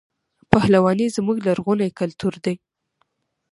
پهلواني 0.51 1.07
زموږ 1.15 1.37
لرغونی 1.47 1.89
کلتور 1.99 2.33
دی. 2.45 2.55